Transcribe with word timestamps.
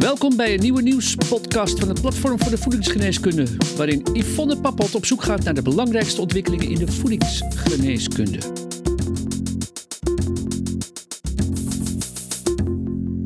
Welkom 0.00 0.36
bij 0.36 0.54
een 0.54 0.60
nieuwe 0.60 0.82
nieuwspodcast 0.82 1.78
van 1.78 1.88
het 1.88 2.00
Platform 2.00 2.38
voor 2.38 2.50
de 2.50 2.58
Voedingsgeneeskunde, 2.58 3.46
waarin 3.76 4.06
Yvonne 4.12 4.60
Pappot 4.60 4.94
op 4.94 5.04
zoek 5.04 5.22
gaat 5.22 5.44
naar 5.44 5.54
de 5.54 5.62
belangrijkste 5.62 6.20
ontwikkelingen 6.20 6.68
in 6.68 6.78
de 6.78 6.92
voedingsgeneeskunde. 6.92 8.38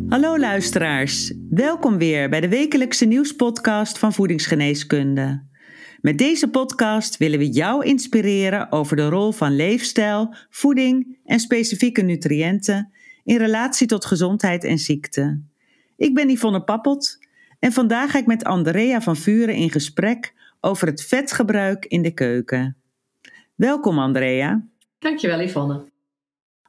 Hallo 0.08 0.38
luisteraars, 0.38 1.32
welkom 1.50 1.98
weer 1.98 2.28
bij 2.28 2.40
de 2.40 2.48
wekelijkse 2.48 3.04
nieuwspodcast 3.04 3.98
van 3.98 4.12
Voedingsgeneeskunde. 4.12 5.46
Met 6.00 6.18
deze 6.18 6.48
podcast 6.48 7.16
willen 7.16 7.38
we 7.38 7.50
jou 7.50 7.84
inspireren 7.84 8.72
over 8.72 8.96
de 8.96 9.08
rol 9.08 9.32
van 9.32 9.56
leefstijl, 9.56 10.34
voeding 10.50 11.18
en 11.24 11.40
specifieke 11.40 12.02
nutriënten 12.02 12.92
in 13.24 13.36
relatie 13.36 13.86
tot 13.86 14.04
gezondheid 14.04 14.64
en 14.64 14.78
ziekte. 14.78 15.52
Ik 15.96 16.14
ben 16.14 16.30
Yvonne 16.30 16.64
Pappot 16.64 17.18
en 17.58 17.72
vandaag 17.72 18.10
ga 18.10 18.18
ik 18.18 18.26
met 18.26 18.44
Andrea 18.44 19.00
van 19.00 19.16
Vuren 19.16 19.54
in 19.54 19.70
gesprek 19.70 20.34
over 20.60 20.86
het 20.86 21.02
vetgebruik 21.02 21.86
in 21.86 22.02
de 22.02 22.14
keuken. 22.14 22.76
Welkom 23.54 23.98
Andrea. 23.98 24.66
Dankjewel 24.98 25.40
Yvonne. 25.40 25.92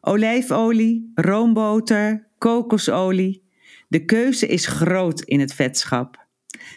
Olijfolie, 0.01 1.11
roomboter, 1.15 2.27
kokosolie. 2.38 3.43
De 3.88 4.05
keuze 4.05 4.48
is 4.48 4.65
groot 4.65 5.21
in 5.21 5.39
het 5.39 5.53
vetschap. 5.53 6.26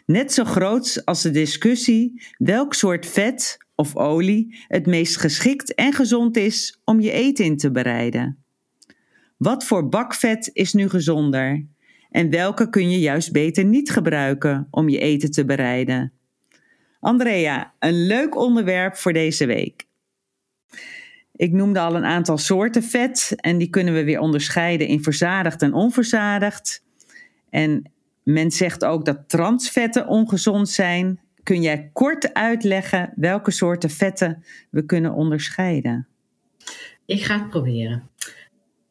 Net 0.07 0.33
zo 0.33 0.45
groot 0.45 1.03
als 1.05 1.23
de 1.23 1.31
discussie 1.31 2.23
welk 2.39 2.75
soort 2.75 3.07
vet 3.07 3.59
of 3.75 3.97
olie 3.97 4.65
het 4.69 4.87
meest 4.87 5.17
geschikt 5.17 5.75
en 5.75 5.93
gezond 5.93 6.37
is 6.37 6.81
om 6.85 7.01
je 7.01 7.11
eten 7.11 7.45
in 7.45 7.57
te 7.57 7.71
bereiden. 7.71 8.43
Wat 9.37 9.65
voor 9.65 9.89
bakvet 9.89 10.51
is 10.53 10.73
nu 10.73 10.89
gezonder? 10.89 11.67
En 12.11 12.31
welke 12.31 12.71
kun 12.71 12.91
je 12.91 12.99
juist 12.99 13.33
beter 13.33 13.65
niet 13.65 13.91
gebruiken 13.91 14.69
om 14.71 14.89
je 14.89 14.99
eten 14.99 15.31
te 15.31 15.45
bereiden? 15.45 16.13
Andrea, 17.01 17.75
een 17.79 18.07
leuk 18.07 18.37
onderwerp 18.37 18.97
voor 18.97 19.13
deze 19.13 19.47
week. 19.47 19.87
Ik 21.37 21.53
noemde 21.53 21.81
al 21.81 21.95
een 21.95 22.05
aantal 22.05 22.39
soorten 22.39 22.83
vet 22.83 23.33
en 23.37 23.59
die 23.59 23.71
kunnen 23.71 23.95
we 23.95 24.05
weer 24.05 24.19
onderscheiden 24.21 24.87
in 24.87 25.03
verzadigd 25.03 25.63
en 25.63 25.73
onverzadigd. 25.73 26.85
En 27.51 27.93
men 28.23 28.51
zegt 28.51 28.85
ook 28.85 29.05
dat 29.05 29.29
transvetten 29.29 30.07
ongezond 30.07 30.69
zijn. 30.69 31.21
Kun 31.43 31.63
jij 31.63 31.91
kort 31.93 32.35
uitleggen 32.35 33.13
welke 33.17 33.51
soorten 33.51 33.91
vetten 33.91 34.45
we 34.71 34.85
kunnen 34.85 35.13
onderscheiden? 35.13 36.07
Ik 37.07 37.25
ga 37.25 37.39
het 37.39 37.49
proberen. 37.49 38.09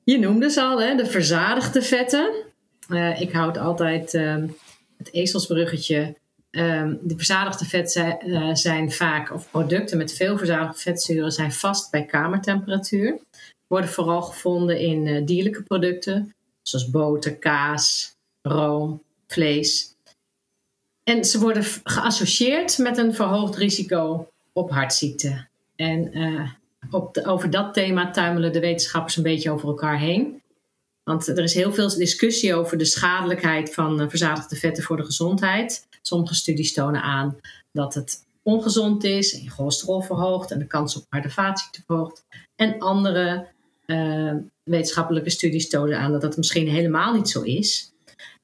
Je 0.04 0.20
noemde 0.20 0.50
ze 0.50 0.62
al, 0.62 0.82
hè, 0.82 0.95
de 0.95 1.06
verzadigde 1.06 1.82
vetten. 1.82 2.34
Uh, 2.89 3.21
ik 3.21 3.31
houd 3.31 3.57
altijd 3.57 4.13
uh, 4.13 4.35
het 4.97 5.13
ezelsbruggetje. 5.13 6.16
Uh, 6.52 6.91
de 7.02 7.16
verzadigde 7.16 7.88
zijn, 7.88 8.19
eh, 8.19 8.55
zijn, 8.55 8.91
vaak, 8.91 9.33
of 9.33 9.52
producten 9.52 9.97
met 9.97 10.13
veel 10.13 10.38
verzadigde 10.38 10.80
vetzuren, 10.80 11.31
zijn 11.31 11.52
vast 11.52 11.91
bij 11.91 12.05
kamertemperatuur. 12.05 13.19
Worden 13.67 13.89
vooral 13.89 14.21
gevonden 14.21 14.80
in 14.80 15.08
eh, 15.08 15.25
dierlijke 15.25 15.63
producten, 15.63 16.35
zoals 16.61 16.89
boter, 16.89 17.35
kaas, 17.35 18.15
room, 18.41 19.03
vlees. 19.27 19.95
En 21.03 21.25
ze 21.25 21.39
worden 21.39 21.63
geassocieerd 21.83 22.77
met 22.77 22.97
een 22.97 23.13
verhoogd 23.13 23.55
risico 23.55 24.27
op 24.53 24.71
hartziekten. 24.71 25.49
En 25.75 26.11
op 26.91 27.13
de, 27.13 27.25
over 27.25 27.49
dat 27.49 27.73
thema 27.73 28.11
tuimelen 28.11 28.53
de 28.53 28.59
wetenschappers 28.59 29.17
een 29.17 29.23
beetje 29.23 29.52
over 29.52 29.67
elkaar 29.67 29.99
heen. 29.99 30.41
Want 31.08 31.27
er 31.27 31.44
is 31.44 31.53
heel 31.53 31.73
veel 31.73 31.97
discussie 31.97 32.55
over 32.55 32.77
de 32.77 32.86
schadelijkheid 32.86 33.73
van 33.73 34.02
uh, 34.02 34.09
verzadigde 34.09 34.55
vetten 34.55 34.83
voor 34.83 34.97
de 34.97 35.05
gezondheid. 35.05 35.87
Sommige 36.02 36.36
studies 36.36 36.73
tonen 36.73 37.02
aan 37.02 37.37
dat 37.71 37.93
het 37.93 38.26
ongezond 38.43 39.04
is 39.04 39.39
en 39.39 39.49
cholesterol 39.49 40.02
verhoogt 40.02 40.52
en 40.52 40.59
de 40.59 40.67
kans 40.67 40.95
op 40.95 41.05
en 41.09 41.32
vaatziekten 41.32 41.83
verhoogt. 41.86 42.26
En 42.55 42.80
andere 42.80 43.48
uh, 43.86 44.33
wetenschappelijke 44.64 45.30
studies 45.30 45.70
tonen 45.70 45.99
aan 45.99 46.11
dat 46.11 46.21
dat 46.21 46.37
misschien 46.37 46.67
helemaal 46.67 47.14
niet 47.14 47.30
zo 47.30 47.42
is. 47.42 47.92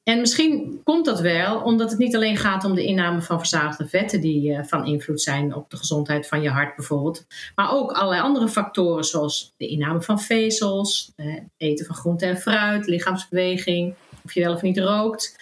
En 0.04 0.20
misschien 0.20 0.82
komt 0.84 1.06
dat 1.06 1.20
wel 1.20 1.62
omdat 1.62 1.90
het 1.90 2.00
niet 2.00 2.16
alleen 2.16 2.38
gaat 2.38 2.64
om 2.64 2.76
de 2.76 2.84
inname 2.84 3.22
van 3.22 3.38
verzadigde 3.38 3.88
vetten 3.88 4.22
die 4.22 4.52
uh, 4.52 4.64
van 4.64 4.86
invloed 4.86 5.22
zijn 5.22 5.56
op 5.56 5.70
de 5.70 5.78
gezondheid 5.78 6.28
van 6.28 6.42
je 6.42 6.50
hart 6.50 6.76
bijvoorbeeld, 6.76 7.26
maar 7.56 7.72
ook 7.72 7.92
allerlei 7.92 8.22
andere 8.22 8.48
factoren 8.48 9.04
zoals 9.04 9.54
de 9.58 9.68
inname 9.68 10.02
van 10.02 10.20
vezels, 10.20 11.12
uh, 11.16 11.40
eten 11.58 11.86
van 11.86 11.96
groente 11.96 12.26
en 12.26 12.38
fruit, 12.38 12.88
lichaamsbeweging, 12.88 13.96
of 14.24 14.34
je 14.34 14.42
wel 14.42 14.54
of 14.54 14.62
niet 14.62 14.80
rookt. 14.80 15.36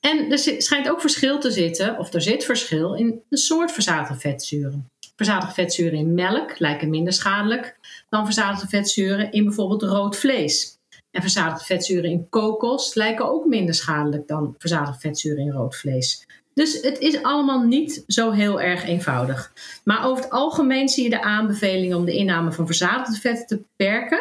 En 0.00 0.30
er 0.30 0.38
schijnt 0.38 0.90
ook 0.90 1.00
verschil 1.00 1.38
te 1.38 1.50
zitten, 1.50 1.98
of 1.98 2.12
er 2.12 2.22
zit 2.22 2.44
verschil 2.44 2.94
in 2.94 3.22
de 3.28 3.36
soort 3.36 3.72
verzadigde 3.72 4.14
vetzuren. 4.14 4.90
Verzadigde 5.16 5.54
vetzuren 5.54 5.98
in 5.98 6.14
melk 6.14 6.58
lijken 6.58 6.90
minder 6.90 7.12
schadelijk 7.12 7.78
dan 8.08 8.24
verzadigde 8.24 8.66
vetzuren 8.66 9.32
in 9.32 9.44
bijvoorbeeld 9.44 9.82
rood 9.82 10.16
vlees. 10.16 10.78
En 11.10 11.20
verzadigde 11.20 11.64
vetzuren 11.64 12.10
in 12.10 12.28
kokos 12.28 12.94
lijken 12.94 13.30
ook 13.30 13.46
minder 13.46 13.74
schadelijk 13.74 14.28
dan 14.28 14.54
verzadigde 14.58 15.00
vetzuren 15.00 15.44
in 15.44 15.50
rood 15.50 15.76
vlees. 15.76 16.26
Dus 16.54 16.80
het 16.82 16.98
is 16.98 17.22
allemaal 17.22 17.62
niet 17.62 18.04
zo 18.06 18.30
heel 18.30 18.60
erg 18.60 18.84
eenvoudig. 18.84 19.52
Maar 19.84 20.04
over 20.06 20.24
het 20.24 20.32
algemeen 20.32 20.88
zie 20.88 21.04
je 21.04 21.10
de 21.10 21.22
aanbeveling 21.22 21.94
om 21.94 22.04
de 22.04 22.16
inname 22.16 22.52
van 22.52 22.66
verzadigde 22.66 23.20
vetten 23.20 23.46
te 23.46 23.56
beperken. 23.56 24.20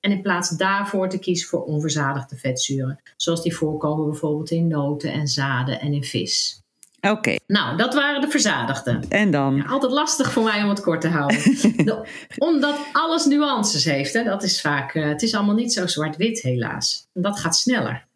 En 0.00 0.10
in 0.10 0.22
plaats 0.22 0.50
daarvoor 0.50 1.08
te 1.08 1.18
kiezen 1.18 1.48
voor 1.48 1.64
onverzadigde 1.64 2.36
vetzuren. 2.36 3.00
Zoals 3.16 3.42
die 3.42 3.56
voorkomen 3.56 4.10
bijvoorbeeld 4.10 4.50
in 4.50 4.66
noten 4.66 5.12
en 5.12 5.26
zaden 5.26 5.80
en 5.80 5.92
in 5.92 6.04
vis. 6.04 6.62
Oké. 7.00 7.36
Nou, 7.46 7.76
dat 7.76 7.94
waren 7.94 8.20
de 8.20 8.28
verzadigden. 8.28 9.04
En 9.08 9.30
dan? 9.30 9.56
Ja, 9.56 9.64
altijd 9.64 9.92
lastig 9.92 10.32
voor 10.32 10.42
mij 10.42 10.62
om 10.62 10.68
het 10.68 10.80
kort 10.80 11.00
te 11.00 11.08
houden. 11.08 11.38
de, 11.86 12.06
omdat 12.38 12.78
alles 12.92 13.24
nuances 13.24 13.84
heeft. 13.84 14.12
Hè? 14.12 14.24
Dat 14.24 14.42
is 14.42 14.60
vaak, 14.60 14.94
uh, 14.94 15.08
het 15.08 15.22
is 15.22 15.34
allemaal 15.34 15.54
niet 15.54 15.72
zo 15.72 15.86
zwart-wit 15.86 16.40
helaas. 16.40 17.06
Dat 17.12 17.40
gaat 17.40 17.56
sneller. 17.56 18.06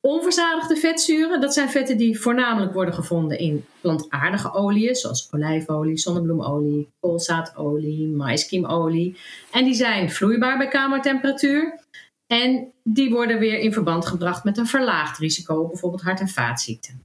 Onverzadigde 0.00 0.76
vetzuren, 0.76 1.40
dat 1.40 1.54
zijn 1.54 1.70
vetten 1.70 1.96
die 1.96 2.20
voornamelijk 2.20 2.72
worden 2.72 2.94
gevonden 2.94 3.38
in 3.38 3.64
plantaardige 3.80 4.52
oliën, 4.52 4.94
zoals 4.94 5.28
olijfolie, 5.30 5.98
zonnebloemolie, 5.98 6.88
koolzaadolie, 7.00 8.08
maiskiemolie. 8.08 9.16
En 9.50 9.64
die 9.64 9.74
zijn 9.74 10.10
vloeibaar 10.10 10.58
bij 10.58 10.68
kamertemperatuur. 10.68 11.82
En 12.26 12.72
die 12.82 13.10
worden 13.10 13.38
weer 13.38 13.58
in 13.58 13.72
verband 13.72 14.06
gebracht 14.06 14.44
met 14.44 14.58
een 14.58 14.66
verlaagd 14.66 15.18
risico 15.18 15.54
op 15.54 15.68
bijvoorbeeld 15.68 16.02
hart- 16.02 16.20
en 16.20 16.28
vaatziekten. 16.28 17.04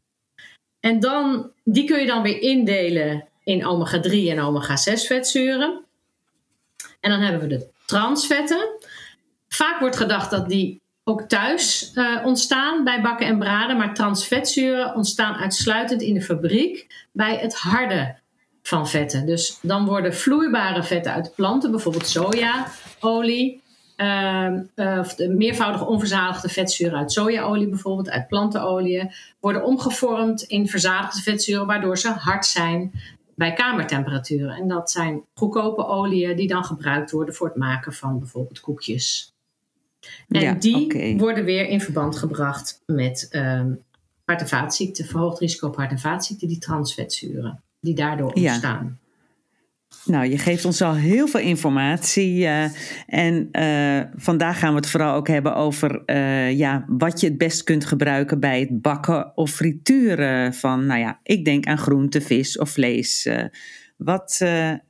En 0.80 1.00
dan, 1.00 1.52
die 1.64 1.84
kun 1.84 2.00
je 2.00 2.06
dan 2.06 2.22
weer 2.22 2.42
indelen 2.42 3.28
in 3.44 3.66
omega-3 3.66 4.12
en 4.12 4.40
omega-6 4.40 5.06
vetzuren. 5.06 5.84
En 7.00 7.10
dan 7.12 7.20
hebben 7.20 7.42
we 7.42 7.48
de 7.48 7.68
transvetten. 7.86 8.70
Vaak 9.48 9.80
wordt 9.80 9.98
gedacht 9.98 10.32
dat 10.32 10.50
die 10.50 10.82
ook 11.04 11.22
thuis 11.22 11.92
uh, 11.96 12.26
ontstaan 12.26 12.84
bij 12.84 13.02
bakken 13.02 13.28
en 13.28 13.40
braden, 13.40 13.78
maar 13.78 13.94
transvetzuren 13.94 14.96
ontstaan 14.96 15.36
uitsluitend 15.36 16.02
in 16.02 16.14
de 16.14 16.22
fabriek 16.22 17.06
bij 17.12 17.38
het 17.38 17.56
harde 17.56 18.18
van 18.62 18.88
vetten. 18.88 19.26
Dus 19.26 19.60
dan 19.62 19.86
worden 19.86 20.16
vloeibare 20.16 20.84
vetten 20.84 21.14
uit 21.14 21.36
planten, 21.36 21.72
bijvoorbeeld 21.72 22.08
sojaolie, 22.08 23.62
of 24.76 25.16
de 25.16 25.34
meervoudige 25.38 25.86
onverzadigde 25.86 26.50
vetzuren 26.50 26.98
uit 26.98 27.12
sojaolie 27.12 27.68
bijvoorbeeld, 27.68 28.10
uit 28.10 28.28
plantenolie, 28.28 29.12
worden 29.40 29.64
omgevormd 29.64 30.42
in 30.42 30.68
verzadigde 30.68 31.22
vetzuren, 31.22 31.66
waardoor 31.66 31.98
ze 31.98 32.10
hard 32.10 32.46
zijn 32.46 32.92
bij 33.36 33.54
kamertemperatuur. 33.54 34.50
En 34.50 34.68
dat 34.68 34.92
zijn 34.92 35.24
goedkope 35.34 35.86
oliën 35.86 36.36
die 36.36 36.48
dan 36.48 36.64
gebruikt 36.64 37.12
worden 37.12 37.36
voor 37.36 37.48
het 37.48 37.56
maken 37.56 37.94
van 37.94 38.20
bijvoorbeeld 38.20 38.60
koekjes. 38.60 39.34
En 40.30 40.42
ja, 40.42 40.54
die 40.54 40.86
okay. 40.86 41.18
worden 41.18 41.44
weer 41.44 41.68
in 41.68 41.82
verband 41.82 42.18
gebracht 42.18 42.82
met 42.86 43.30
um, 43.32 43.84
hart- 44.26 44.42
en 44.42 44.48
vaatziekten, 44.48 45.06
verhoogd 45.06 45.40
risico 45.40 45.68
op 45.68 45.76
hart- 45.76 45.92
en 45.92 46.00
vaatziekten, 46.00 46.48
die 46.48 46.58
transvetzuren, 46.58 47.62
die 47.80 47.96
daardoor 47.96 48.32
ontstaan. 48.32 49.00
Ja. 49.02 49.09
Nou, 50.10 50.30
je 50.30 50.38
geeft 50.38 50.66
ons 50.66 50.82
al 50.82 50.94
heel 50.94 51.28
veel 51.28 51.40
informatie. 51.40 52.40
Uh, 52.40 52.66
en 53.08 53.50
uh, 53.52 54.02
vandaag 54.16 54.60
gaan 54.60 54.70
we 54.70 54.76
het 54.76 54.90
vooral 54.90 55.16
ook 55.16 55.28
hebben 55.28 55.56
over 55.56 56.02
uh, 56.06 56.58
ja, 56.58 56.86
wat 56.88 57.20
je 57.20 57.28
het 57.28 57.38
best 57.38 57.64
kunt 57.64 57.86
gebruiken 57.86 58.40
bij 58.40 58.60
het 58.60 58.82
bakken 58.82 59.38
of 59.38 59.52
frituren 59.52 60.54
van, 60.54 60.86
nou 60.86 61.00
ja, 61.00 61.20
ik 61.24 61.46
denk 61.46 61.66
aan 61.66 61.78
groente, 61.78 62.22
vis 62.22 62.58
of 62.58 62.70
vlees. 62.70 63.30
wat 63.98 64.46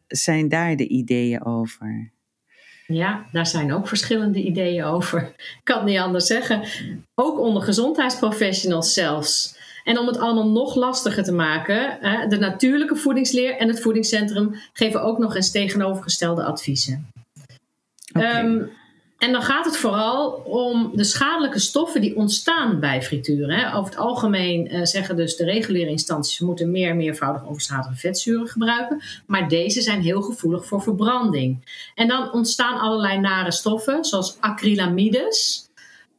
zijn 0.07 0.49
daar 0.49 0.75
de 0.75 0.87
ideeën 0.87 1.45
over? 1.45 2.11
Ja, 2.87 3.25
daar 3.31 3.47
zijn 3.47 3.73
ook 3.73 3.87
verschillende 3.87 4.43
ideeën 4.43 4.83
over. 4.83 5.21
Ik 5.37 5.61
kan 5.63 5.77
het 5.77 5.85
niet 5.85 5.99
anders 5.99 6.25
zeggen. 6.25 6.63
Ook 7.15 7.39
onder 7.39 7.61
gezondheidsprofessionals 7.61 8.93
zelfs. 8.93 9.58
En 9.83 9.99
om 9.99 10.07
het 10.07 10.17
allemaal 10.17 10.49
nog 10.49 10.75
lastiger 10.75 11.23
te 11.23 11.33
maken, 11.33 11.99
de 12.29 12.37
natuurlijke 12.37 12.95
voedingsleer 12.95 13.55
en 13.55 13.67
het 13.67 13.81
voedingscentrum 13.81 14.55
geven 14.73 15.01
ook 15.01 15.17
nog 15.17 15.35
eens 15.35 15.51
tegenovergestelde 15.51 16.43
adviezen. 16.43 17.11
Okay. 18.15 18.43
Um, 18.43 18.71
En 19.19 19.31
dan 19.31 19.41
gaat 19.41 19.65
het 19.65 19.77
vooral 19.77 20.31
om 20.31 20.91
de 20.93 21.03
schadelijke 21.03 21.59
stoffen 21.59 22.01
die 22.01 22.15
ontstaan 22.15 22.79
bij 22.79 23.01
frituren. 23.01 23.59
Hè. 23.59 23.75
Over 23.75 23.89
het 23.89 23.99
algemeen 23.99 24.75
uh, 24.75 24.83
zeggen 24.83 25.15
dus 25.15 25.35
de 25.35 25.43
reguliere 25.43 25.89
instanties... 25.89 26.39
we 26.39 26.45
moeten 26.45 26.71
meer 26.71 26.95
meervoudig 26.95 27.47
overstadige 27.47 27.95
vetzuren 27.95 28.47
gebruiken. 28.47 29.01
Maar 29.25 29.49
deze 29.49 29.81
zijn 29.81 30.01
heel 30.01 30.21
gevoelig 30.21 30.65
voor 30.65 30.81
verbranding. 30.81 31.65
En 31.95 32.07
dan 32.07 32.31
ontstaan 32.31 32.79
allerlei 32.79 33.19
nare 33.19 33.51
stoffen, 33.51 34.05
zoals 34.05 34.37
acrylamides... 34.39 35.68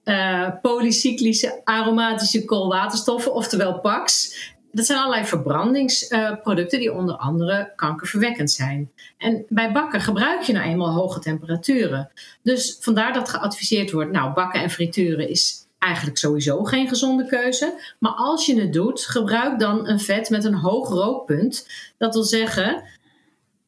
Uh, 0.04 0.48
polycyclische 0.62 1.60
aromatische 1.64 2.44
koolwaterstoffen, 2.44 3.34
oftewel 3.34 3.80
PAX 3.80 4.34
dat 4.72 4.86
zijn 4.86 4.98
allerlei 4.98 5.26
verbrandingsproducten 5.26 6.78
die 6.78 6.92
onder 6.92 7.14
andere 7.14 7.72
kankerverwekkend 7.76 8.50
zijn. 8.50 8.90
En 9.18 9.44
bij 9.48 9.72
bakken 9.72 10.00
gebruik 10.00 10.42
je 10.42 10.52
nou 10.52 10.66
eenmaal 10.66 10.92
hoge 10.92 11.20
temperaturen. 11.20 12.10
Dus 12.42 12.76
vandaar 12.80 13.12
dat 13.12 13.28
geadviseerd 13.28 13.90
wordt, 13.90 14.10
nou 14.10 14.32
bakken 14.32 14.62
en 14.62 14.70
frituren 14.70 15.28
is 15.28 15.66
eigenlijk 15.78 16.18
sowieso 16.18 16.64
geen 16.64 16.88
gezonde 16.88 17.26
keuze. 17.26 17.94
Maar 17.98 18.12
als 18.12 18.46
je 18.46 18.60
het 18.60 18.72
doet, 18.72 19.00
gebruik 19.00 19.58
dan 19.58 19.88
een 19.88 20.00
vet 20.00 20.30
met 20.30 20.44
een 20.44 20.54
hoog 20.54 20.88
rookpunt. 20.88 21.68
Dat 21.98 22.14
wil 22.14 22.24
zeggen, 22.24 22.82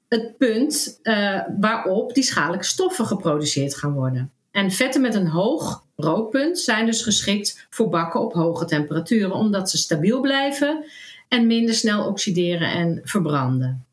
het 0.08 0.36
punt 0.38 0.98
uh, 1.02 1.40
waarop 1.60 2.14
die 2.14 2.24
schadelijke 2.24 2.66
stoffen 2.66 3.06
geproduceerd 3.06 3.76
gaan 3.76 3.92
worden. 3.92 4.32
En 4.52 4.70
vetten 4.70 5.00
met 5.00 5.14
een 5.14 5.26
hoog 5.26 5.84
rookpunt 5.96 6.58
zijn 6.58 6.86
dus 6.86 7.02
geschikt 7.02 7.66
voor 7.70 7.88
bakken 7.88 8.20
op 8.20 8.32
hoge 8.32 8.64
temperaturen, 8.64 9.32
omdat 9.32 9.70
ze 9.70 9.78
stabiel 9.78 10.20
blijven 10.20 10.84
en 11.28 11.46
minder 11.46 11.74
snel 11.74 12.06
oxideren 12.06 12.70
en 12.70 13.00
verbranden. 13.04 13.84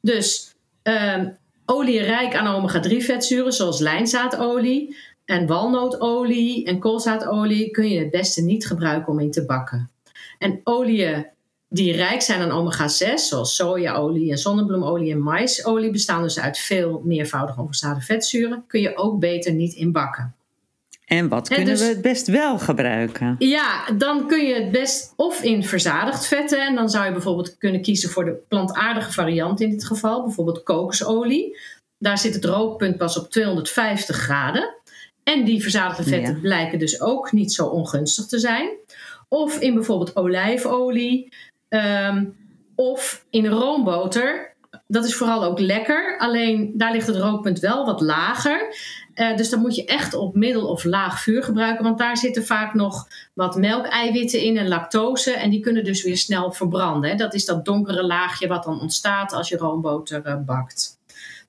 Dus 0.00 0.54
uh, 0.84 1.22
olie 1.64 2.00
rijk 2.00 2.34
aan 2.34 2.46
omega-3 2.46 2.96
vetzuren, 2.96 3.52
zoals 3.52 3.80
lijnzaadolie 3.80 4.96
en 5.24 5.46
walnootolie 5.46 6.66
en 6.66 6.78
koolzaadolie, 6.78 7.70
kun 7.70 7.88
je 7.88 7.98
het 7.98 8.10
beste 8.10 8.42
niet 8.42 8.66
gebruiken 8.66 9.12
om 9.12 9.20
in 9.20 9.30
te 9.30 9.44
bakken. 9.44 9.90
En 10.38 10.60
oliën 10.64 11.26
die 11.72 11.96
rijk 11.96 12.22
zijn 12.22 12.40
aan 12.40 12.50
omega-6, 12.50 13.14
zoals 13.14 13.54
sojaolie 13.54 14.30
en 14.30 14.38
zonnebloemolie 14.38 15.12
en 15.12 15.22
maisolie, 15.22 15.90
bestaan 15.90 16.22
dus 16.22 16.40
uit 16.40 16.58
veel 16.58 17.02
meervoudig 17.04 17.58
overstaande 17.58 18.00
vetzuren, 18.00 18.64
kun 18.66 18.80
je 18.80 18.96
ook 18.96 19.20
beter 19.20 19.52
niet 19.52 19.74
in 19.74 19.92
bakken. 19.92 20.34
En 21.06 21.28
wat 21.28 21.48
kunnen 21.48 21.66
dus- 21.66 21.80
we 21.80 21.86
het 21.86 22.02
best 22.02 22.26
wel 22.26 22.58
gebruiken? 22.58 23.36
Ja, 23.38 23.90
dan 23.98 24.26
kun 24.26 24.46
je 24.46 24.54
het 24.54 24.70
best 24.70 25.12
of 25.16 25.42
in 25.42 25.64
verzadigd 25.64 26.26
vetten. 26.26 26.66
En 26.66 26.74
dan 26.74 26.90
zou 26.90 27.04
je 27.04 27.12
bijvoorbeeld 27.12 27.58
kunnen 27.58 27.82
kiezen 27.82 28.10
voor 28.10 28.24
de 28.24 28.42
plantaardige 28.48 29.12
variant 29.12 29.60
in 29.60 29.70
dit 29.70 29.84
geval. 29.84 30.22
Bijvoorbeeld 30.22 30.62
kokosolie. 30.62 31.58
Daar 31.98 32.18
zit 32.18 32.34
het 32.34 32.44
rookpunt 32.44 32.96
pas 32.96 33.18
op 33.18 33.30
250 33.30 34.16
graden. 34.16 34.74
En 35.22 35.44
die 35.44 35.62
verzadigde 35.62 36.02
vetten 36.02 36.40
blijken 36.40 36.78
dus 36.78 37.00
ook 37.00 37.32
niet 37.32 37.52
zo 37.52 37.66
ongunstig 37.66 38.26
te 38.26 38.38
zijn. 38.38 38.68
Of 39.28 39.58
in 39.58 39.74
bijvoorbeeld 39.74 40.16
olijfolie. 40.16 41.32
Ehm, 41.72 42.24
of 42.74 43.24
in 43.30 43.46
roomboter 43.46 44.52
dat 44.86 45.04
is 45.04 45.14
vooral 45.14 45.44
ook 45.44 45.58
lekker. 45.58 46.18
Alleen 46.18 46.72
daar 46.74 46.92
ligt 46.92 47.06
het 47.06 47.16
rookpunt 47.16 47.58
wel 47.58 47.84
wat 47.84 48.00
lager. 48.00 48.74
Uh, 49.14 49.36
dus 49.36 49.50
dan 49.50 49.60
moet 49.60 49.74
je 49.74 49.84
echt 49.84 50.14
op 50.14 50.34
middel 50.34 50.66
of 50.68 50.84
laag 50.84 51.22
vuur 51.22 51.42
gebruiken. 51.42 51.84
Want 51.84 51.98
daar 51.98 52.16
zitten 52.16 52.44
vaak 52.44 52.74
nog 52.74 53.08
wat 53.34 53.56
melkeiwitten 53.56 54.40
in 54.40 54.56
en 54.56 54.68
lactose. 54.68 55.32
En 55.32 55.50
die 55.50 55.60
kunnen 55.60 55.84
dus 55.84 56.02
weer 56.02 56.16
snel 56.16 56.52
verbranden. 56.52 57.16
Dat 57.16 57.34
is 57.34 57.44
dat 57.44 57.64
donkere 57.64 58.04
laagje 58.04 58.46
wat 58.46 58.64
dan 58.64 58.80
ontstaat 58.80 59.32
als 59.32 59.48
je 59.48 59.56
roomboter 59.56 60.26
uh, 60.26 60.36
bakt. 60.46 60.98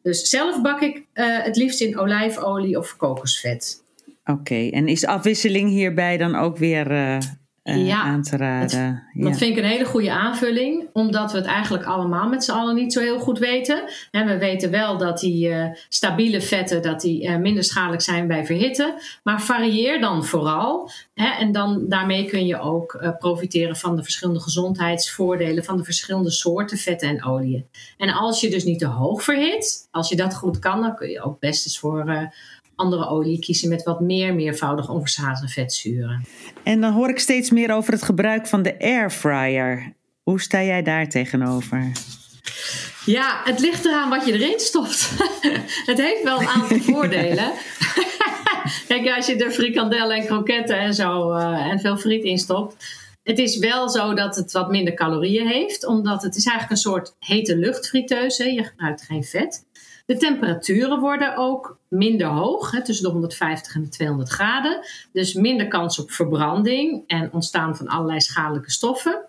Dus 0.01 0.29
zelf 0.29 0.61
bak 0.61 0.81
ik 0.81 0.95
uh, 0.95 1.03
het 1.43 1.55
liefst 1.55 1.81
in 1.81 1.97
olijfolie 1.97 2.77
of 2.77 2.95
kokosvet. 2.97 3.83
Oké, 4.25 4.69
en 4.69 4.87
is 4.87 5.05
afwisseling 5.05 5.69
hierbij 5.69 6.17
dan 6.17 6.35
ook 6.35 6.57
weer 6.57 6.91
uh, 7.63 7.87
ja, 7.87 8.01
aan 8.01 8.21
te 8.21 8.37
raden. 8.37 9.03
ja. 9.13 9.29
Dat 9.29 9.37
vind 9.37 9.57
ik 9.57 9.63
een 9.63 9.69
hele 9.69 9.85
goede 9.85 10.11
aanvulling, 10.11 10.89
omdat 10.93 11.31
we 11.31 11.37
het 11.37 11.47
eigenlijk 11.47 11.83
allemaal 11.83 12.29
met 12.29 12.43
z'n 12.43 12.51
allen 12.51 12.75
niet 12.75 12.93
zo 12.93 12.99
heel 12.99 13.19
goed 13.19 13.39
weten. 13.39 13.83
En 14.11 14.25
we 14.25 14.37
weten 14.37 14.71
wel 14.71 14.97
dat 14.97 15.19
die 15.19 15.49
uh, 15.49 15.65
stabiele 15.89 16.41
vetten 16.41 16.81
dat 16.81 17.01
die, 17.01 17.23
uh, 17.23 17.35
minder 17.35 17.63
schadelijk 17.63 18.01
zijn 18.01 18.27
bij 18.27 18.45
verhitten, 18.45 18.93
maar 19.23 19.41
varieer 19.41 20.01
dan 20.01 20.25
vooral. 20.25 20.91
Hè, 21.13 21.27
en 21.27 21.51
dan, 21.51 21.85
daarmee 21.89 22.25
kun 22.25 22.45
je 22.45 22.59
ook 22.59 23.15
profiteren 23.19 23.75
van 23.75 23.95
de 23.95 24.03
verschillende 24.03 24.41
gezondheidsvoordelen 24.41 25.63
van 25.63 25.77
de 25.77 25.83
verschillende 25.83 26.31
soorten 26.31 26.77
vetten 26.77 27.09
en 27.09 27.23
oliën. 27.23 27.65
En 27.97 28.09
als 28.09 28.41
je 28.41 28.49
dus 28.49 28.63
niet 28.63 28.79
te 28.79 28.85
hoog 28.85 29.23
verhit, 29.23 29.87
als 29.91 30.09
je 30.09 30.15
dat 30.15 30.35
goed 30.35 30.59
kan, 30.59 30.81
dan 30.81 30.95
kun 30.95 31.09
je 31.09 31.21
ook 31.21 31.39
best 31.39 31.65
eens 31.65 31.79
voor 31.79 32.31
andere 32.75 33.07
olie 33.07 33.39
kiezen 33.39 33.69
met 33.69 33.83
wat 33.83 33.99
meer 33.99 34.35
meervoudig 34.35 34.89
onverzadigde 34.89 35.47
vetzuren. 35.47 36.25
En 36.63 36.81
dan 36.81 36.93
hoor 36.93 37.09
ik 37.09 37.19
steeds 37.19 37.49
meer 37.49 37.71
over 37.71 37.93
het 37.93 38.03
gebruik 38.03 38.47
van 38.47 38.61
de 38.61 38.79
airfryer. 38.79 39.93
Hoe 40.23 40.41
sta 40.41 40.63
jij 40.63 40.81
daar 40.81 41.09
tegenover? 41.09 41.91
Ja, 43.05 43.41
het 43.43 43.59
ligt 43.59 43.85
eraan 43.85 44.09
wat 44.09 44.25
je 44.25 44.33
erin 44.33 44.59
stopt. 44.59 45.09
het 45.91 45.97
heeft 45.97 46.23
wel 46.23 46.41
een 46.41 46.47
aantal 46.47 46.79
voordelen. 46.93 47.51
Kijk, 48.87 49.15
als 49.15 49.25
je 49.25 49.35
er 49.35 49.51
frikandellen 49.51 50.17
en 50.17 50.25
kroketten 50.25 50.79
en 50.79 50.93
zo 50.93 51.35
uh, 51.35 51.71
en 51.71 51.79
veel 51.79 51.97
friet 51.97 52.23
in 52.23 52.37
stopt. 52.37 53.01
Het 53.23 53.39
is 53.39 53.57
wel 53.57 53.89
zo 53.89 54.13
dat 54.13 54.35
het 54.35 54.51
wat 54.51 54.69
minder 54.69 54.93
calorieën 54.93 55.47
heeft, 55.47 55.85
omdat 55.85 56.21
het 56.23 56.35
is 56.35 56.45
eigenlijk 56.45 56.71
een 56.71 56.91
soort 56.91 57.15
hete 57.19 57.57
luchtfriteuse. 57.57 58.53
Je 58.53 58.63
gebruikt 58.63 59.01
geen 59.01 59.23
vet. 59.23 59.65
De 60.05 60.17
temperaturen 60.17 60.99
worden 60.99 61.37
ook 61.37 61.77
minder 61.87 62.27
hoog, 62.27 62.71
hè, 62.71 62.83
tussen 62.83 63.05
de 63.05 63.11
150 63.11 63.75
en 63.75 63.81
de 63.81 63.89
200 63.89 64.29
graden. 64.29 64.85
Dus 65.11 65.33
minder 65.33 65.67
kans 65.67 65.99
op 65.99 66.11
verbranding 66.11 67.03
en 67.07 67.29
ontstaan 67.31 67.77
van 67.77 67.87
allerlei 67.87 68.21
schadelijke 68.21 68.71
stoffen. 68.71 69.21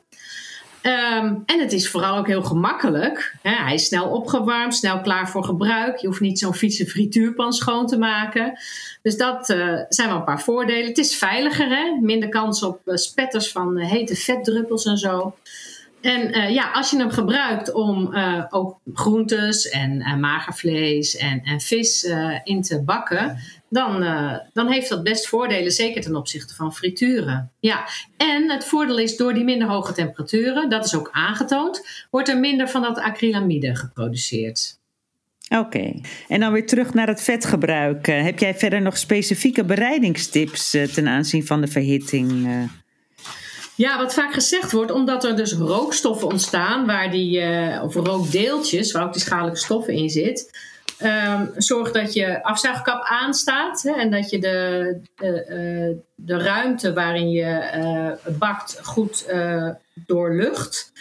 Um, 0.87 1.43
en 1.47 1.61
het 1.61 1.73
is 1.73 1.91
vooral 1.91 2.17
ook 2.17 2.26
heel 2.26 2.43
gemakkelijk. 2.43 3.35
Hè. 3.43 3.50
Hij 3.50 3.75
is 3.75 3.87
snel 3.87 4.09
opgewarmd, 4.09 4.75
snel 4.75 5.00
klaar 5.00 5.29
voor 5.29 5.44
gebruik. 5.44 5.99
Je 5.99 6.06
hoeft 6.06 6.21
niet 6.21 6.38
zo'n 6.38 6.55
vieze 6.55 6.87
frituurpan 6.87 7.53
schoon 7.53 7.87
te 7.87 7.99
maken. 7.99 8.59
Dus 9.03 9.17
dat 9.17 9.50
uh, 9.50 9.79
zijn 9.88 10.09
wel 10.09 10.17
een 10.17 10.25
paar 10.25 10.43
voordelen. 10.43 10.88
Het 10.88 10.99
is 10.99 11.17
veiliger, 11.17 11.69
hè? 11.69 11.99
minder 12.00 12.29
kans 12.29 12.62
op 12.62 12.81
uh, 12.85 12.97
spetters 12.97 13.53
van 13.53 13.79
uh, 13.79 13.91
hete 13.91 14.15
vetdruppels 14.17 14.85
en 14.85 14.99
zo. 14.99 15.35
En 16.05 16.39
uh, 16.39 16.51
ja, 16.51 16.71
als 16.71 16.91
je 16.91 16.97
hem 16.97 17.11
gebruikt 17.11 17.73
om 17.73 18.15
uh, 18.15 18.45
ook 18.51 18.79
groentes 18.95 19.69
en 19.69 20.01
uh, 20.01 20.17
magervlees 20.17 21.17
en, 21.17 21.41
en 21.45 21.61
vis 21.61 22.06
in 22.45 22.62
te 22.62 22.83
bakken, 22.83 23.39
dan, 23.69 24.05
dan 24.53 24.69
heeft 24.69 24.89
dat 24.89 25.03
best 25.03 25.29
voordelen, 25.29 25.73
zeker 25.73 26.03
ten 26.03 26.17
opzichte 26.17 26.55
van 26.55 26.75
frituren. 26.75 27.51
Ja, 27.61 27.84
en 28.17 28.51
het 28.51 28.65
voordeel 28.65 28.99
is 28.99 29.17
door 29.17 29.34
die 29.34 29.44
minder 29.44 29.69
hoge 29.69 29.93
temperaturen, 29.93 30.70
dat 30.70 30.84
is 30.84 30.94
ook 30.96 31.08
aangetoond, 31.13 32.06
wordt 32.11 32.29
er 32.29 32.39
minder 32.39 32.69
van 32.69 32.82
dat 32.82 32.99
acrylamide 32.99 33.77
geproduceerd. 33.77 34.79
Oké, 35.49 36.01
en 36.29 36.41
dan 36.41 36.53
weer 36.53 36.67
terug 36.67 36.94
naar 36.94 37.08
het 37.08 37.23
vetgebruik. 37.23 38.06
heb 38.06 38.39
jij 38.39 38.55
verder 38.55 38.82
nog 38.82 38.99
specifieke 38.99 39.65
bereidingstips 39.65 40.70
ten 40.70 41.08
aanzien 41.08 41.46
van 41.46 41.61
de 41.61 41.69
verhitting? 41.69 42.49
Ja, 43.76 43.98
wat 43.98 44.14
vaak 44.14 44.32
gezegd 44.32 44.72
wordt, 44.72 44.90
omdat 44.90 45.24
er 45.24 45.36
dus 45.36 45.52
rookstoffen 45.52 46.28
ontstaan, 46.28 46.86
waar 46.86 47.10
die, 47.10 47.40
uh, 47.40 47.82
of 47.82 47.94
rookdeeltjes, 47.94 48.93
waar 48.93 49.04
ook 49.04 49.12
die 49.12 49.22
schadelijke 49.22 49.58
stoffen 49.58 49.94
in 49.94 50.10
zit. 50.10 50.50
Um, 51.02 51.52
zorg 51.56 51.90
dat 51.90 52.12
je 52.12 52.43
afzuigkap 52.43 53.04
aanstaat 53.04 53.82
hè, 53.82 53.90
en 53.90 54.10
dat 54.10 54.31
je 54.31 54.38
de, 54.38 55.00
de, 55.16 55.46
uh, 55.48 56.02
de 56.14 56.38
ruimte 56.38 56.93
waarin 56.93 57.31
je 57.31 57.70
uh, 58.26 58.34
bakt 58.38 58.78
goed 58.82 59.26
doorlucht. 59.94 60.93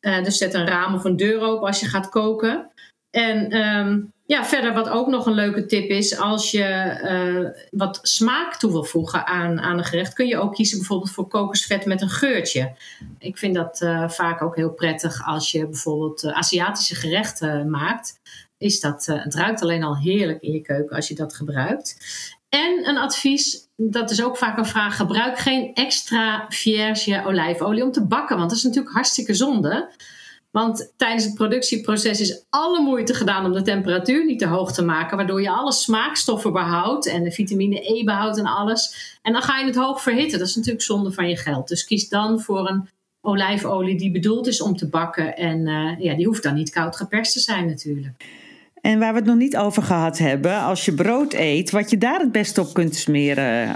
dus 0.00 0.38
zet 0.38 0.54
een 0.54 0.66
raam 0.66 0.94
of 0.94 1.04
een 1.04 1.16
deur 1.16 1.40
open 1.40 1.66
als 1.66 1.80
je 1.80 1.86
gaat 1.86 2.08
koken. 2.08 2.70
En 3.10 3.56
um, 3.56 4.13
ja, 4.26 4.44
verder 4.44 4.74
wat 4.74 4.88
ook 4.88 5.06
nog 5.06 5.26
een 5.26 5.34
leuke 5.34 5.66
tip 5.66 5.90
is, 5.90 6.18
als 6.18 6.50
je 6.50 6.98
uh, 7.02 7.62
wat 7.70 7.98
smaak 8.02 8.56
toe 8.56 8.72
wil 8.72 8.84
voegen 8.84 9.26
aan, 9.26 9.60
aan 9.60 9.78
een 9.78 9.84
gerecht, 9.84 10.12
kun 10.12 10.26
je 10.26 10.38
ook 10.38 10.54
kiezen 10.54 10.78
bijvoorbeeld 10.78 11.10
voor 11.10 11.28
kokosvet 11.28 11.86
met 11.86 12.02
een 12.02 12.08
geurtje. 12.08 12.74
Ik 13.18 13.38
vind 13.38 13.54
dat 13.54 13.80
uh, 13.80 14.08
vaak 14.08 14.42
ook 14.42 14.56
heel 14.56 14.72
prettig 14.72 15.26
als 15.26 15.50
je 15.50 15.68
bijvoorbeeld 15.68 16.24
uh, 16.24 16.32
Aziatische 16.32 16.94
gerechten 16.94 17.70
maakt. 17.70 18.20
Is 18.58 18.80
dat, 18.80 19.06
het 19.06 19.34
ruikt 19.34 19.62
alleen 19.62 19.82
al 19.82 19.98
heerlijk 19.98 20.42
in 20.42 20.52
je 20.52 20.60
keuken 20.60 20.96
als 20.96 21.08
je 21.08 21.14
dat 21.14 21.34
gebruikt. 21.34 21.96
En 22.48 22.88
een 22.88 22.98
advies, 22.98 23.68
dat 23.76 24.10
is 24.10 24.22
ook 24.22 24.36
vaak 24.36 24.58
een 24.58 24.66
vraag, 24.66 24.96
gebruik 24.96 25.38
geen 25.38 25.74
extra 25.74 26.46
vierge 26.48 27.22
olijfolie 27.26 27.82
om 27.82 27.92
te 27.92 28.06
bakken, 28.06 28.36
want 28.36 28.48
dat 28.48 28.58
is 28.58 28.64
natuurlijk 28.64 28.94
hartstikke 28.94 29.34
zonde. 29.34 29.90
Want 30.54 30.92
tijdens 30.96 31.24
het 31.24 31.34
productieproces 31.34 32.20
is 32.20 32.44
alle 32.50 32.80
moeite 32.80 33.14
gedaan 33.14 33.44
om 33.44 33.52
de 33.52 33.62
temperatuur 33.62 34.24
niet 34.24 34.38
te 34.38 34.46
hoog 34.46 34.72
te 34.72 34.84
maken, 34.84 35.16
waardoor 35.16 35.42
je 35.42 35.50
alle 35.50 35.72
smaakstoffen 35.72 36.52
behoudt 36.52 37.06
en 37.06 37.24
de 37.24 37.30
vitamine 37.30 37.92
E 37.92 38.04
behoudt 38.04 38.38
en 38.38 38.46
alles. 38.46 39.16
En 39.22 39.32
dan 39.32 39.42
ga 39.42 39.58
je 39.58 39.66
het 39.66 39.76
hoog 39.76 40.02
verhitten. 40.02 40.38
Dat 40.38 40.48
is 40.48 40.56
natuurlijk 40.56 40.84
zonde 40.84 41.12
van 41.12 41.28
je 41.28 41.36
geld. 41.36 41.68
Dus 41.68 41.84
kies 41.84 42.08
dan 42.08 42.40
voor 42.40 42.68
een 42.68 42.88
olijfolie 43.20 43.98
die 43.98 44.10
bedoeld 44.10 44.46
is 44.46 44.60
om 44.62 44.76
te 44.76 44.88
bakken. 44.88 45.36
En 45.36 45.66
uh, 45.66 45.98
ja, 45.98 46.14
die 46.14 46.26
hoeft 46.26 46.42
dan 46.42 46.54
niet 46.54 46.70
koud 46.70 46.96
geperst 46.96 47.32
te 47.32 47.40
zijn 47.40 47.66
natuurlijk. 47.66 48.24
En 48.84 48.98
waar 48.98 49.12
we 49.12 49.18
het 49.18 49.26
nog 49.28 49.36
niet 49.36 49.56
over 49.56 49.82
gehad 49.82 50.18
hebben, 50.18 50.60
als 50.62 50.84
je 50.84 50.92
brood 50.92 51.32
eet, 51.34 51.70
wat 51.70 51.90
je 51.90 51.98
daar 51.98 52.20
het 52.20 52.32
beste 52.32 52.60
op 52.60 52.74
kunt 52.74 52.94
smeren 52.96 53.62
eh, 53.68 53.74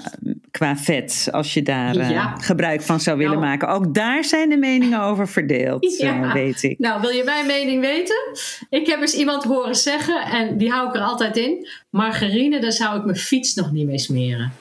qua 0.51 0.77
vet, 0.77 1.29
als 1.31 1.55
je 1.55 1.63
daar 1.63 1.97
uh, 1.97 2.11
Ja. 2.11 2.35
gebruik 2.41 2.83
van 2.83 3.01
zou 3.01 3.17
willen 3.19 3.33
Nou. 3.39 3.47
maken. 3.47 3.69
Ook 3.69 3.95
daar 3.95 4.25
zijn 4.25 4.49
de 4.49 4.57
meningen 4.57 5.01
over 5.03 5.29
verdeeld, 5.29 5.97
Ja. 6.01 6.23
eh, 6.23 6.33
weet 6.33 6.63
ik. 6.63 6.79
Nou, 6.79 7.01
wil 7.01 7.11
je 7.11 7.23
mijn 7.25 7.47
mening 7.47 7.81
weten? 7.81 8.17
Ik 8.71 8.87
heb 8.87 9.01
eens 9.01 9.15
iemand 9.15 9.45
horen 9.45 9.75
zeggen, 9.75 10.23
en 10.23 10.59
die 10.59 10.71
hou 10.71 10.89
ik 10.89 10.95
er 10.95 11.01
altijd 11.03 11.37
in: 11.37 11.67
margarine, 11.91 12.61
daar 12.61 12.73
zou 12.73 12.99
ik 12.99 13.05
mijn 13.05 13.17
fiets 13.17 13.55
nog 13.55 13.73
niet 13.73 13.87
mee 13.87 13.99
smeren. 13.99 14.53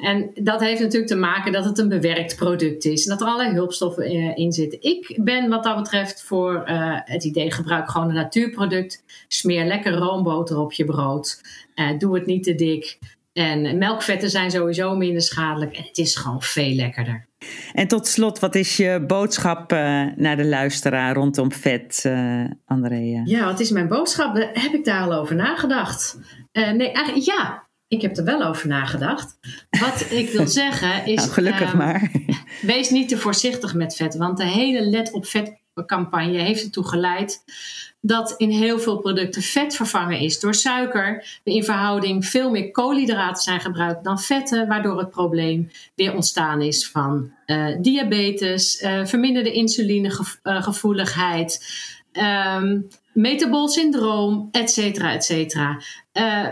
En 0.00 0.30
dat 0.34 0.60
heeft 0.60 0.80
natuurlijk 0.80 1.10
te 1.10 1.16
maken 1.16 1.52
dat 1.52 1.64
het 1.64 1.78
een 1.78 1.88
bewerkt 1.88 2.36
product 2.36 2.84
is 2.84 3.04
en 3.04 3.10
dat 3.10 3.20
er 3.20 3.26
allerlei 3.26 3.54
hulpstoffen 3.54 4.04
eh, 4.04 4.36
in 4.36 4.52
zitten. 4.52 4.82
Ik 4.82 5.18
ben 5.22 5.48
wat 5.48 5.64
dat 5.64 5.76
betreft 5.76 6.22
voor 6.22 6.62
eh, 6.62 6.76
het 7.04 7.24
idee: 7.24 7.50
gebruik 7.50 7.90
gewoon 7.90 8.08
een 8.08 8.14
natuurproduct. 8.14 9.04
Smeer 9.28 9.64
lekker 9.64 9.92
roomboter 9.92 10.58
op 10.58 10.72
je 10.72 10.84
brood. 10.84 11.40
Eh, 11.74 11.98
doe 11.98 12.14
het 12.14 12.26
niet 12.26 12.44
te 12.44 12.54
dik. 12.54 12.98
En 13.32 13.78
melkvetten 13.78 14.30
zijn 14.30 14.50
sowieso 14.50 14.96
minder 14.96 15.22
schadelijk. 15.22 15.76
En 15.76 15.82
het 15.82 15.98
is 15.98 16.16
gewoon 16.16 16.42
veel 16.42 16.74
lekkerder. 16.74 17.28
En 17.72 17.88
tot 17.88 18.06
slot, 18.06 18.38
wat 18.38 18.54
is 18.54 18.76
je 18.76 19.04
boodschap 19.06 19.70
naar 20.16 20.36
de 20.36 20.46
luisteraar 20.46 21.14
rondom 21.14 21.52
vet, 21.52 22.00
eh 22.04 22.44
Andrea? 22.66 23.22
Ja, 23.24 23.44
wat 23.44 23.60
is 23.60 23.70
mijn 23.70 23.88
boodschap? 23.88 24.34
Daar 24.34 24.50
Heb 24.52 24.72
ik 24.72 24.84
daar 24.84 25.02
al 25.02 25.12
over 25.12 25.34
nagedacht? 25.34 26.18
Nee, 26.52 26.92
eigenlijk 26.92 27.26
ja. 27.26 27.69
Ik 27.90 28.02
heb 28.02 28.16
er 28.16 28.24
wel 28.24 28.42
over 28.42 28.68
nagedacht. 28.68 29.38
Wat 29.70 30.06
ik 30.10 30.30
wil 30.30 30.46
zeggen 30.62 31.06
is. 31.06 31.16
Nou, 31.16 31.30
gelukkig 31.30 31.68
ehm, 31.68 31.76
maar. 31.76 32.10
Wees 32.62 32.90
niet 32.90 33.08
te 33.08 33.18
voorzichtig 33.18 33.74
met 33.74 33.96
vet. 33.96 34.16
Want 34.16 34.36
de 34.36 34.44
hele 34.44 34.80
let 34.80 35.12
op 35.12 35.26
vet 35.26 35.58
campagne 35.86 36.38
heeft 36.38 36.64
ertoe 36.64 36.84
geleid 36.84 37.44
dat 38.00 38.34
in 38.36 38.50
heel 38.50 38.78
veel 38.78 38.98
producten 38.98 39.42
vet 39.42 39.76
vervangen 39.76 40.18
is 40.18 40.40
door 40.40 40.54
suiker. 40.54 41.38
In 41.42 41.64
verhouding 41.64 42.26
veel 42.26 42.50
meer 42.50 42.70
koolhydraten 42.70 43.42
zijn 43.42 43.60
gebruikt 43.60 44.04
dan 44.04 44.20
vetten, 44.20 44.68
waardoor 44.68 44.98
het 44.98 45.10
probleem 45.10 45.70
weer 45.94 46.14
ontstaan 46.14 46.62
is 46.62 46.88
van 46.88 47.32
eh, 47.46 47.76
diabetes, 47.80 48.78
eh, 48.78 49.04
verminderde 49.04 49.52
insulinegevoeligheid, 49.52 51.66
ehm 52.12 52.78
metabol 53.12 53.68
syndroom, 53.68 54.48
et 54.50 54.70
cetera, 54.70 55.12
et 55.12 55.24
cetera. 55.24 55.80
Eh, 56.12 56.46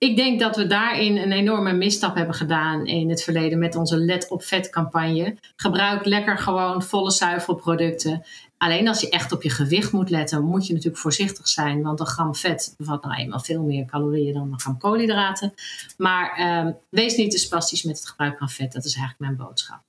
ik 0.00 0.16
denk 0.16 0.40
dat 0.40 0.56
we 0.56 0.66
daarin 0.66 1.16
een 1.16 1.32
enorme 1.32 1.72
misstap 1.72 2.14
hebben 2.14 2.34
gedaan 2.34 2.86
in 2.86 3.10
het 3.10 3.22
verleden 3.22 3.58
met 3.58 3.76
onze 3.76 3.96
Let 3.96 4.28
op 4.28 4.42
Vet 4.42 4.70
campagne. 4.70 5.36
Gebruik 5.56 6.04
lekker 6.04 6.38
gewoon 6.38 6.82
volle 6.82 7.10
zuivelproducten. 7.10 8.22
Alleen 8.58 8.88
als 8.88 9.00
je 9.00 9.10
echt 9.10 9.32
op 9.32 9.42
je 9.42 9.50
gewicht 9.50 9.92
moet 9.92 10.10
letten, 10.10 10.44
moet 10.44 10.66
je 10.66 10.72
natuurlijk 10.72 11.02
voorzichtig 11.02 11.48
zijn. 11.48 11.82
Want 11.82 12.00
een 12.00 12.06
gram 12.06 12.34
vet 12.34 12.74
bevat 12.78 13.04
nou 13.04 13.16
eenmaal 13.16 13.40
veel 13.40 13.62
meer 13.62 13.84
calorieën 13.84 14.32
dan 14.32 14.52
een 14.52 14.60
gram 14.60 14.78
koolhydraten. 14.78 15.54
Maar 15.96 16.36
ehm, 16.36 16.72
wees 16.90 17.16
niet 17.16 17.30
te 17.30 17.38
spastisch 17.38 17.82
met 17.82 17.96
het 17.96 18.08
gebruik 18.08 18.38
van 18.38 18.50
vet. 18.50 18.72
Dat 18.72 18.84
is 18.84 18.94
eigenlijk 18.94 19.20
mijn 19.20 19.48
boodschap. 19.48 19.82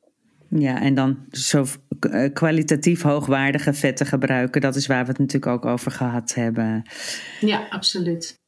Ja, 0.50 0.82
en 0.82 0.94
dan 0.94 1.18
zo 1.32 1.66
eh, 2.00 2.34
kwalitatief 2.34 3.02
hoogwaardige 3.02 3.74
vetten 3.74 4.06
gebruiken. 4.06 4.62
Dat 4.62 4.76
is 4.76 4.88
waar 4.88 5.04
we 5.04 5.10
het 5.10 5.20
natuurlijk 5.20 5.52
ook 5.52 5.66
over 5.66 5.92
gehad 5.92 6.34
hebben. 6.34 6.84
Ja, 7.40 7.68
absoluut. 7.70 8.41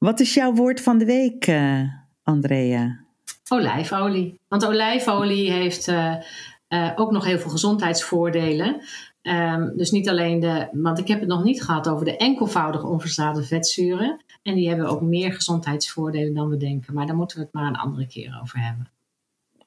Wat 0.00 0.20
is 0.20 0.34
jouw 0.34 0.52
woord 0.52 0.80
van 0.80 0.98
de 0.98 1.04
week, 1.04 1.46
eh, 1.46 1.82
Andrea? 2.22 3.04
Olijfolie. 3.48 4.40
Want 4.48 4.66
olijfolie 4.66 5.50
heeft 5.50 5.88
eh, 5.88 6.14
eh, 6.68 6.92
ook 6.96 7.10
nog 7.10 7.24
heel 7.24 7.38
veel 7.38 7.50
gezondheidsvoordelen. 7.50 8.80
Ehm, 9.22 9.76
dus 9.76 9.90
niet 9.90 10.08
alleen 10.08 10.40
de, 10.40 10.68
want 10.72 10.98
ik 10.98 11.08
heb 11.08 11.20
het 11.20 11.28
nog 11.28 11.44
niet 11.44 11.62
gehad 11.62 11.88
over 11.88 12.04
de 12.04 12.16
enkelvoudige 12.16 12.86
onverzadigde 12.86 13.46
vetzuren. 13.46 14.24
En 14.42 14.54
die 14.54 14.68
hebben 14.68 14.86
ook 14.86 15.00
meer 15.00 15.32
gezondheidsvoordelen 15.32 16.34
dan 16.34 16.48
we 16.48 16.56
denken. 16.56 16.94
Maar 16.94 17.06
daar 17.06 17.16
moeten 17.16 17.36
we 17.36 17.42
het 17.42 17.52
maar 17.52 17.66
een 17.66 17.76
andere 17.76 18.06
keer 18.06 18.38
over 18.42 18.58
hebben. 18.58 18.90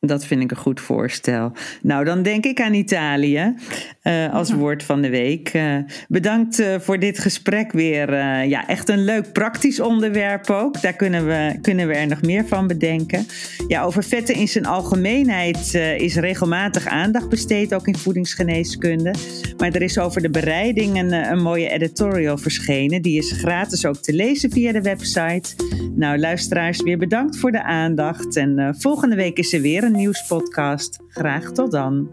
Dat 0.05 0.25
vind 0.25 0.41
ik 0.41 0.51
een 0.51 0.57
goed 0.57 0.81
voorstel. 0.81 1.51
Nou, 1.81 2.05
dan 2.05 2.23
denk 2.23 2.45
ik 2.45 2.61
aan 2.61 2.73
Italië 2.73 3.55
eh, 4.01 4.33
als 4.33 4.51
woord 4.51 4.83
van 4.83 5.01
de 5.01 5.09
week. 5.09 5.49
Eh, 5.49 5.77
bedankt 6.07 6.59
eh, 6.59 6.79
voor 6.79 6.99
dit 6.99 7.19
gesprek 7.19 7.71
weer. 7.71 8.13
Ja, 8.47 8.67
echt 8.67 8.89
een 8.89 9.03
leuk 9.03 9.31
praktisch 9.31 9.79
onderwerp 9.79 10.49
ook. 10.49 10.81
Daar 10.81 10.93
kunnen 10.93 11.25
we, 11.25 11.57
kunnen 11.61 11.87
we 11.87 11.93
er 11.93 12.07
nog 12.07 12.21
meer 12.21 12.45
van 12.47 12.67
bedenken. 12.67 13.25
Ja, 13.67 13.83
over 13.83 14.03
vetten 14.03 14.35
in 14.35 14.47
zijn 14.47 14.65
algemeenheid 14.65 15.73
is 15.97 16.15
regelmatig 16.15 16.87
aandacht 16.87 17.29
besteed, 17.29 17.73
ook 17.73 17.87
in 17.87 17.97
voedingsgeneeskunde. 17.97 19.13
Maar 19.57 19.71
er 19.71 19.81
is 19.81 19.97
over 19.97 20.21
de 20.21 20.29
bereiding 20.29 20.99
een, 20.99 21.11
een 21.11 21.41
mooie 21.41 21.69
editorial 21.69 22.37
verschenen. 22.37 23.01
Die 23.01 23.17
is 23.17 23.31
gratis 23.31 23.85
ook 23.85 23.97
te 23.97 24.13
lezen 24.13 24.51
via 24.51 24.71
de 24.71 24.81
website. 24.81 25.55
Nou, 25.95 26.17
luisteraars, 26.17 26.81
weer 26.81 26.97
bedankt 26.97 27.37
voor 27.37 27.51
de 27.51 27.63
aandacht. 27.63 28.35
En 28.35 28.75
volgende 28.79 29.15
week 29.15 29.37
is 29.37 29.53
er 29.53 29.61
weer 29.61 29.83
een 29.83 29.92
nieuwspodcast. 29.95 30.99
Graag 31.07 31.51
tot 31.51 31.71
dan. 31.71 32.09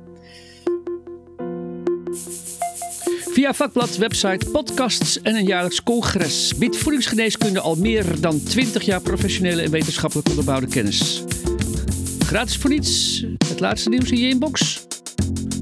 Via 3.33 3.55
vakblad, 3.55 3.97
website, 3.97 4.51
podcasts 4.51 5.23
en 5.23 5.35
een 5.35 5.45
jaarlijks 5.45 5.83
congres 5.83 6.55
biedt 6.59 6.77
voedingsgeneeskunde 6.77 7.61
al 7.61 7.77
meer 7.77 8.21
dan 8.21 8.43
20 8.43 8.83
jaar 8.83 9.01
professionele 9.01 9.63
en 9.63 9.71
wetenschappelijk 9.71 10.29
onderbouwde 10.29 10.67
kennis. 10.67 11.25
Gratis 12.19 12.57
voor 12.57 12.71
niets, 12.71 13.25
het 13.49 13.61
laatste 13.61 13.89
nieuws 13.89 14.11
in 14.11 14.19
je 14.19 14.29
inbox. 14.29 14.87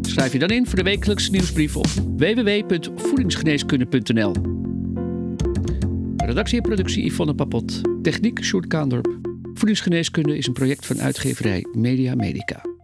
Schrijf 0.02 0.32
je 0.32 0.38
dan 0.38 0.48
in 0.48 0.66
voor 0.66 0.76
de 0.76 0.82
wekelijkse 0.82 1.30
nieuwsbrief 1.30 1.76
op 1.76 1.87
www.voedingsgeneeskunde.nl. 2.16 4.32
Redactie 6.16 6.56
en 6.56 6.62
productie 6.62 7.04
Yvonne 7.04 7.34
Papot. 7.34 7.80
Techniek 8.02 8.44
Sjoerd 8.44 8.66
Kaandorp. 8.66 9.17
Voedingsgeneeskunde 9.58 10.36
is 10.36 10.46
een 10.46 10.52
project 10.52 10.86
van 10.86 11.00
uitgeverij 11.00 11.64
Media 11.72 12.14
Medica. 12.14 12.77